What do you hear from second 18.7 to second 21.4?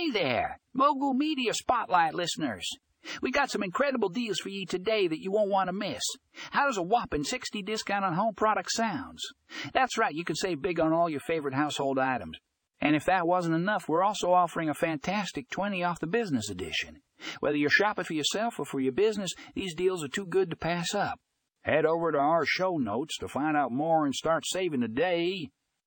your business, these deals are too good to pass up.